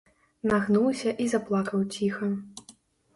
Нагнуўся 0.51 1.11
і 1.25 1.27
заплакаў 1.33 1.83
ціха. 1.99 2.31